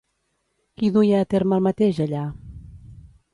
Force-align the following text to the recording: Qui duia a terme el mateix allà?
Qui 0.79 0.89
duia 0.95 1.19
a 1.25 1.27
terme 1.33 1.59
el 1.59 1.63
mateix 1.67 2.01
allà? 2.07 2.25